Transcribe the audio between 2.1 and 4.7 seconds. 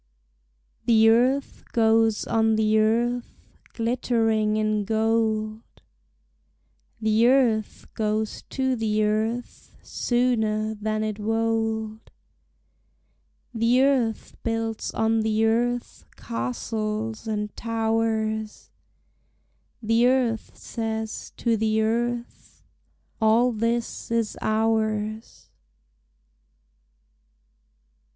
on the earth glittering